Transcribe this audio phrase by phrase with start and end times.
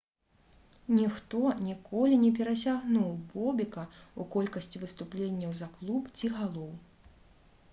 [0.99, 3.83] ніхто ніколі не перасягнуў бобека
[4.19, 6.73] ў колькасці выступленняў за клуб ці галоў